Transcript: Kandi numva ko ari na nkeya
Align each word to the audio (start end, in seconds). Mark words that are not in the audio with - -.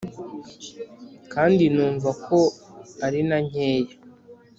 Kandi 1.33 1.63
numva 1.75 2.09
ko 2.27 2.39
ari 3.05 3.21
na 3.29 3.37
nkeya 3.47 3.95